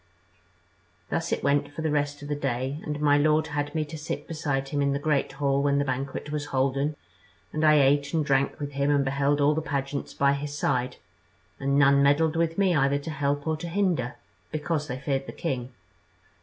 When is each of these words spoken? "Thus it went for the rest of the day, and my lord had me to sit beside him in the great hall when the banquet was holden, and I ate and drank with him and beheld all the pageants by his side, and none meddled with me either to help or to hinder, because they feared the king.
"Thus 1.11 1.31
it 1.31 1.43
went 1.43 1.71
for 1.71 1.83
the 1.83 1.91
rest 1.91 2.23
of 2.23 2.27
the 2.27 2.33
day, 2.35 2.81
and 2.83 2.99
my 2.99 3.19
lord 3.19 3.45
had 3.49 3.75
me 3.75 3.85
to 3.85 3.99
sit 3.99 4.27
beside 4.27 4.69
him 4.69 4.81
in 4.81 4.93
the 4.93 4.97
great 4.97 5.33
hall 5.33 5.61
when 5.61 5.77
the 5.77 5.85
banquet 5.85 6.31
was 6.31 6.45
holden, 6.47 6.95
and 7.53 7.63
I 7.63 7.75
ate 7.75 8.11
and 8.11 8.25
drank 8.25 8.59
with 8.59 8.71
him 8.71 8.89
and 8.89 9.05
beheld 9.05 9.39
all 9.39 9.53
the 9.53 9.61
pageants 9.61 10.15
by 10.15 10.33
his 10.33 10.57
side, 10.57 10.95
and 11.59 11.77
none 11.77 12.01
meddled 12.01 12.35
with 12.35 12.57
me 12.57 12.73
either 12.75 12.97
to 12.97 13.11
help 13.11 13.45
or 13.45 13.57
to 13.57 13.69
hinder, 13.69 14.15
because 14.51 14.87
they 14.87 14.97
feared 14.97 15.27
the 15.27 15.33
king. 15.33 15.71